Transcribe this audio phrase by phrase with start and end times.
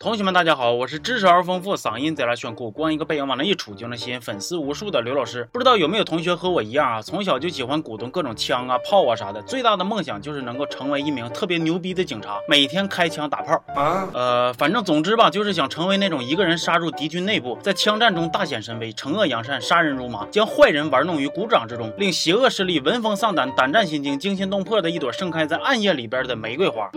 [0.00, 5.48] 同学们，大家好，我是知识而丰富、嗓音贼拉炫酷、光一个背影往那一杵就能吸引粉丝无数的刘老师。
[5.52, 14.08] 不知道有没有同学和我一样啊，从小就喜欢鼓动各种枪啊、炮啊啥的，最大的梦想就是能够成为一名特别牛逼的警察，每天开枪打炮啊。
[14.14, 26.88] 呃，反正总之吧，就是想成为那种一个人杀入敌军内部，在枪战中大显神威、惩恶扬善、杀人如麻，将坏人玩弄于股掌之中，令邪恶势力闻风丧胆、胆战心惊、惊心动魄的一朵盛开在暗夜里边的玫瑰花。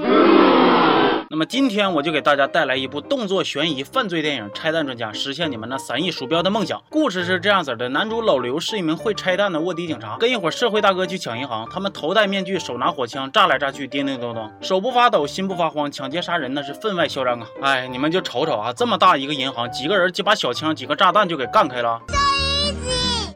[1.33, 6.83] 那么今天我就给大家带来一部动作悬疑犯罪电影《拆弹专家》，实现你们那三亿鼠标的梦想。
[6.89, 11.65] 故事是这样子的：男主老刘是一名会拆弹的卧底警察，跟一伙社会大哥去抢银行。
[11.71, 17.47] 他们头戴面具，手拿火枪，炸来炸去，叮叮咚咚，手不发抖，心不发慌，抢劫杀人那是分外嚣张啊！
[17.61, 21.97] 哎，你们就瞅瞅啊，这么大一个银行，几个人几把小枪，几个炸弹就给干开了。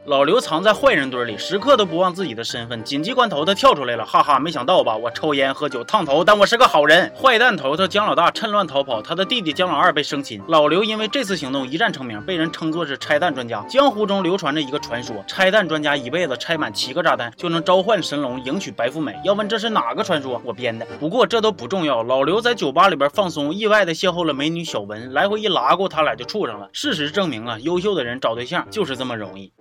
[0.06, 2.80] 老刘藏在坏人堆里，时刻都不忘自己的身份。
[2.84, 4.96] 紧急关头，他跳出来了，哈哈，没想到吧？
[4.96, 7.12] 我抽烟喝酒烫头，但我是个好人。
[7.20, 10.40] 坏蛋头头江老大趁乱逃跑，他的弟弟江老二被生擒。
[10.46, 13.60] 老刘因为这次行动一战成名，被人称作是拆弹专家。
[13.68, 19.12] 江湖中流传着一个传说，拆弹专家一辈子拆满七个炸弹，就能召唤神龙，迎娶白富美。
[19.24, 20.40] 要问这是哪个传说？
[20.44, 20.86] 我编的。
[21.00, 22.04] 不过这都不重要。
[22.04, 26.68] 老刘在酒吧里边放松，意外的邂逅了美女小文，来回一拉过，他俩就处上了。
[26.72, 29.52] 事实证明啊，优秀的人找对象就是这么容易。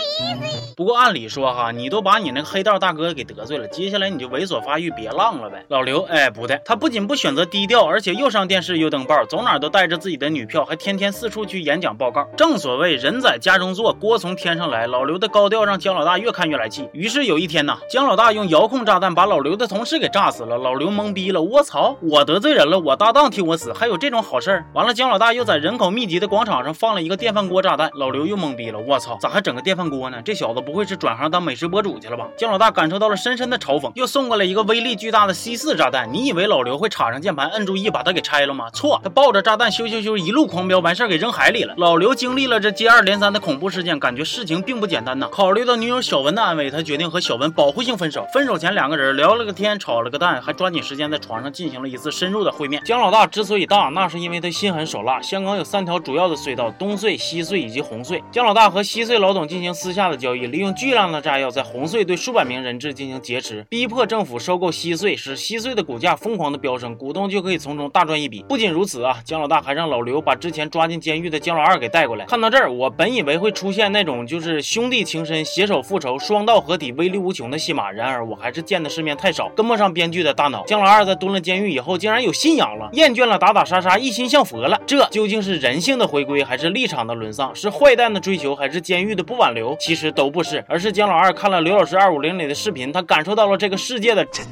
[0.76, 5.62] 不过按理说哈，你都把你那个黑道大哥给得罪了，接下来你就猥琐发育，别浪了呗。
[5.68, 12.24] 老刘，哎，不对，他不仅不选择低调，而且又上电视又登报，走哪都带着自己的女票，还天天四处去演讲报告。
[12.36, 14.86] 正所谓人在家中坐，锅从天上来。
[14.86, 16.88] 老刘的高调让姜老大越看越来气。
[16.92, 20.56] 于是有一天呐，姜老大用遥控炸弹把老刘的同事给炸死了。
[20.56, 24.64] 老刘懵逼了，我操，我得罪人了，我搭档替我死，还有这种好事儿？
[24.72, 27.90] 完了，姜老大又在人口密集的广场上放了一个电饭锅炸弹。
[27.94, 30.22] 老刘又懵逼了，我操，咋还整个电饭锅呢？
[30.24, 31.42] 这小子不会是转行当？
[31.42, 32.28] 美食博主去了吧？
[32.36, 36.12] 姜老大感受到了深深的嘲讽，又送过来一个威力巨大的 C 四炸弹。
[36.12, 38.70] 你以为老刘会插上键盘，摁住 E 把它给拆了吗？
[38.70, 41.74] 错，他抱着炸弹咻咻咻一路狂飙，完事儿给扔海里了。
[41.78, 45.28] 老刘经历了这接二连三的恐怖事件，感觉事情并不简单呐。
[45.32, 48.26] 考虑到女友小文的安危，他决定和小文保护性分手。
[48.32, 52.82] 分手前，两个人聊了个天，炒了个蛋，还抓紧时间在床上进行了一次深入的会面。
[52.84, 55.20] 姜老大之所以大，那是因为他心狠手辣。
[55.22, 58.22] 香港有三条主要的隧道：东隧、西隧以及红隧。
[58.30, 62.00] 姜老大和西隧老董进行私下的交易，利用巨量的炸药在红隧。
[62.04, 68.44] 对数百名人质进行劫持，逼迫政府收购稀碎，使稀碎的股价疯狂的飙升，股东就可以从中大赚一笔。
[68.48, 72.24] 不仅如此啊，姜老大还让老刘把之前抓进监狱的姜老二给带过来。
[72.24, 80.64] 看到这儿，我本以为会出现那种就是兄弟情深、携手复仇、双道合体、威力无穷的戏码，然而我还是见的世面太少，跟不上编剧的大脑。
[80.66, 84.80] 姜老二在蹲了监狱以后，竟然有信仰了，厌倦了打打杀杀，一心向佛了。
[84.86, 87.54] 这究竟是人性的回归，还是立场的沦丧？
[87.54, 89.59] 是坏蛋的追求，还是监狱的不挽留？
[89.78, 91.96] 其实都不是，而是姜老二看了刘老师。
[91.96, 94.46] 二五零里的视频，他感受到了这个世界的真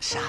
[0.00, 0.20] 善。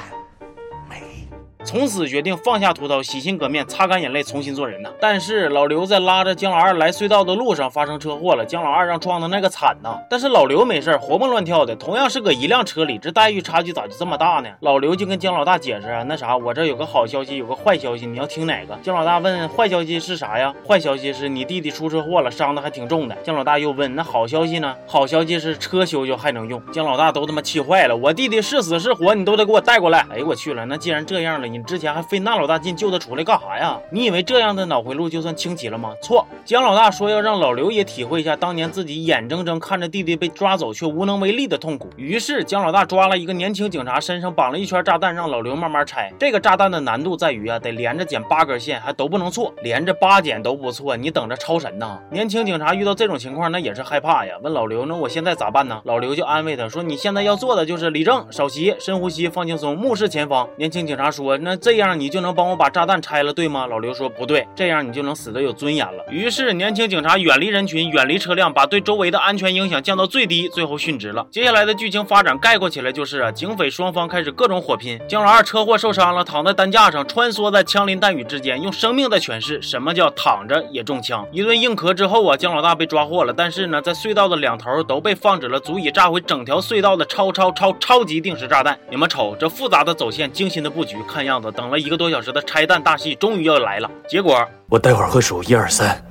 [1.72, 4.90] 从此决定放下屠刀，洗心革面，擦干眼泪，重新做人呐。
[5.00, 9.98] 但是老刘在拉着姜老二来隧道的路上发生车祸了，姜老二让撞的那个惨呐。
[10.10, 14.50] 但是老刘没事，活蹦乱跳的，同样是搁一辆车里，这待遇差距咋就这么大呢？
[14.60, 18.78] 老刘就跟姜老大解释啊，那啥，我这有个好消息，有个坏消息，你要听哪个？
[18.84, 20.54] 姜老大问，坏消息是啥呀？
[20.68, 23.16] 坏消息是你弟弟出车祸了，伤的还挺重的。
[23.24, 24.76] 姜老大又问，那好消息呢？
[24.86, 26.62] 好消息是车修修还能用。
[26.74, 30.06] 姜老大都他妈气坏了，我弟弟是死是活，你都得给我带过来。
[30.12, 31.48] 哎呦我去了，那既然这样了。
[31.52, 33.80] 你之前还费那老大劲救他出来干啥呀？
[33.90, 35.94] 你以为这样的脑回路就算清奇了吗？
[36.02, 41.90] 错，姜老大说要让老刘也体会一下当年自己眼睁睁看着弟弟被抓走却无能为力的痛苦。
[41.96, 46.12] 于是姜老大抓了一个年轻警察，身上绑了一圈炸弹，让老刘慢慢拆。
[46.20, 52.00] 这个炸弹的难度在于啊，得连着剪八根线，还都不能错，连着八剪都不错，你等着超神呐！
[52.10, 54.36] 年轻警察遇到这种情况，那也是害怕呀。
[54.42, 55.82] 问老刘，那我现在咋办呢？
[55.86, 60.48] 老刘就安慰他说，你现在要做的就是立正、稍息、深呼吸、放轻松、目视前方。
[60.58, 62.22] 年轻警察说，那那这样你就。
[62.22, 63.66] 能帮我把炸弹拆了，对吗？
[63.66, 66.06] 老刘说不对，这样你就能死得有尊严了。
[66.12, 71.26] 于是年轻警察远离人群，远离车辆，把对周围的安全影响降到最低，最后殉职了。
[71.32, 75.02] 接下来的剧情发展概括起来就是啊，警匪双方开始各种火拼。
[75.10, 81.28] 姜老二车祸受伤了，躺在担架上，穿梭在枪林弹雨之间，用生命在诠释什么叫躺着也中枪。
[81.32, 83.34] 一顿硬壳之后啊，姜老大被抓获了。
[83.34, 88.78] 但是呢，在隧道的两头都被放置了足以炸毁整条隧道的超超超超级定时炸弹。
[88.92, 92.12] 你们瞅这复杂的走线，精心的布局，看样子等了一个多。
[92.12, 96.04] 小时的拆弹大戏终于要来了，结果我待会儿会数一二三，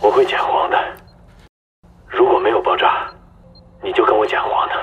[0.00, 0.78] 我会捡黄的。
[2.06, 3.10] 如果没有爆炸，
[3.82, 4.74] 你就跟我捡黄的。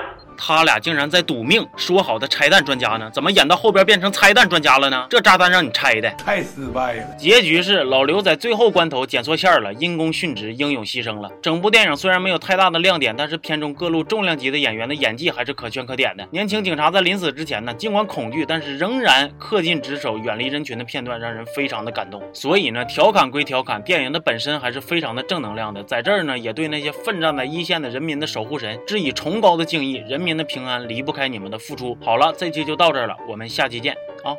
[0.42, 3.10] 他俩竟然在赌命，说好的拆弹专家呢？
[3.12, 5.06] 怎么演到后边变成拆弹专家了呢？
[5.10, 7.14] 这炸弹让你拆的，太失败了。
[7.18, 11.30] 结局是老刘在最后关头剪错线了，因公殉职，英勇牺牲了。
[11.42, 16.26] 整部电影虽然没有太大的亮点，但是片中各路重量级的演员的演技还是可圈可点的。
[16.30, 22.22] 年轻警察在临死之前呢，尽管恐惧，但是仍然恪尽职守，远离人群的片段让人非常的感动。
[22.32, 25.82] 所以呢，调侃归调侃，电影的本身还是非常的正能量的。
[25.84, 30.02] 在这儿呢，也对那些奋战在一线的人民的守护神致以崇高的敬意。
[30.08, 31.96] 人民的平安离不开你们的付出。
[32.00, 33.94] 好了，这期就到这儿了，我们下期见
[34.24, 34.36] 啊。